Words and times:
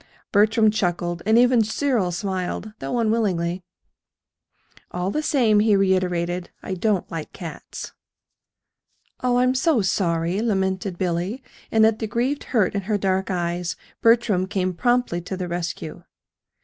Bertram 0.31 0.71
chuckled, 0.71 1.21
and 1.27 1.37
even 1.37 1.63
Cyril 1.63 2.11
smiled 2.11 2.73
though 2.79 2.97
unwillingly. 2.97 3.61
"All 4.89 5.11
the 5.11 5.21
same," 5.21 5.59
he 5.59 5.75
reiterated, 5.75 6.49
"I 6.63 6.73
don't 6.73 7.11
like 7.11 7.33
cats." 7.33 7.93
"Oh, 9.21 9.37
I'm 9.37 9.53
so 9.53 9.83
sorry," 9.83 10.41
lamented 10.41 10.97
Billy; 10.97 11.43
and 11.71 11.85
at 11.85 11.99
the 11.99 12.07
grieved 12.07 12.45
hurt 12.45 12.73
in 12.73 12.81
her 12.89 12.97
dark 12.97 13.29
eyes 13.29 13.75
Bertram 14.01 14.47
came 14.47 14.73
promptly 14.73 15.21
to 15.21 15.37
the 15.37 15.47
rescue. 15.47 16.01